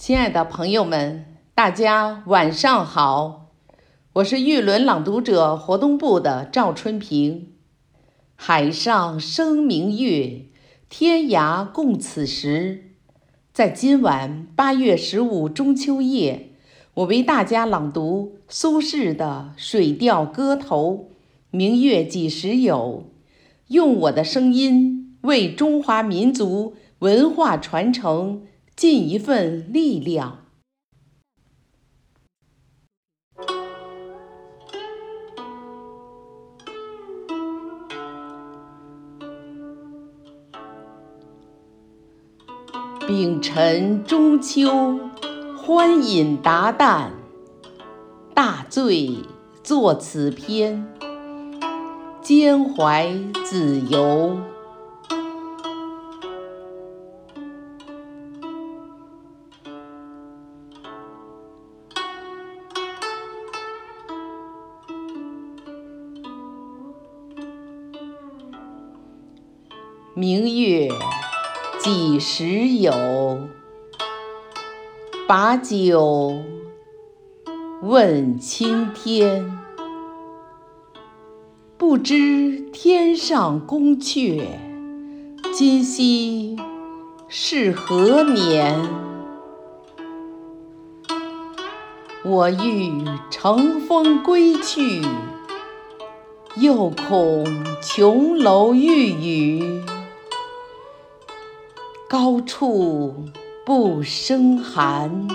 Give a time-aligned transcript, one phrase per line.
[0.00, 3.50] 亲爱的朋友们，大家晚上好！
[4.14, 7.52] 我是玉轮朗读者活动部的赵春平。
[8.34, 10.46] 海上生明月，
[10.88, 12.94] 天涯共此时。
[13.52, 16.52] 在今晚八月十五中秋夜，
[16.94, 21.10] 我为大家朗读苏轼的《水调歌头·
[21.50, 23.04] 明月几时有》，
[23.68, 28.46] 用我的声音为中华民族文化传承。
[28.80, 30.38] 尽一份力量。
[43.06, 44.98] 丙辰中秋，
[45.58, 47.10] 欢饮达旦，
[48.32, 49.14] 大醉
[49.62, 50.88] 作此篇，
[52.22, 53.12] 兼怀
[53.44, 54.38] 子由。
[70.20, 70.90] 明月
[71.78, 72.92] 几时有？
[75.26, 76.42] 把酒
[77.80, 79.58] 问青天。
[81.78, 84.42] 不知天上宫阙，
[85.54, 86.54] 今夕
[87.26, 88.78] 是何年？
[92.26, 92.92] 我欲
[93.30, 95.00] 乘风归去，
[96.56, 97.46] 又恐
[97.80, 99.80] 琼楼玉宇。
[102.10, 103.14] 高处
[103.64, 105.28] 不胜寒，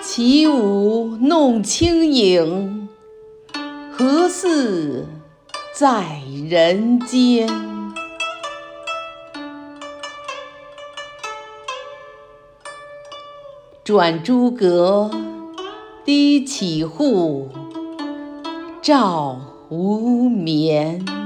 [0.00, 2.88] 起舞弄清影，
[3.90, 5.04] 何似
[5.74, 7.48] 在人间？
[13.82, 15.10] 转朱阁，
[16.04, 17.48] 低绮户，
[18.80, 19.36] 照
[19.68, 21.25] 无眠。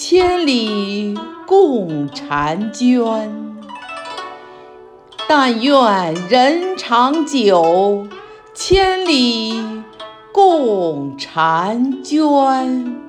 [0.00, 3.66] 千里共婵娟，
[5.28, 8.06] 但愿人长久，
[8.54, 9.60] 千里
[10.32, 13.07] 共婵娟。